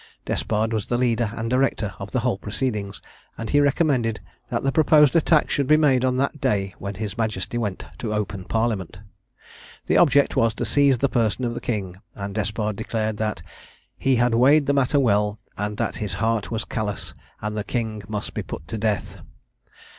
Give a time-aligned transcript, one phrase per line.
[0.25, 3.03] Despard was the leader and director of the whole proceedings;
[3.37, 7.19] and he recommended that the proposed attack should be made on that day when his
[7.19, 8.97] Majesty went to open Parliament.
[9.85, 13.43] The object was to seize the person of the King; and Despard declared that
[13.95, 18.01] "he had weighed the matter well, and that his heart was callous, and the King
[18.07, 19.19] must be put to death."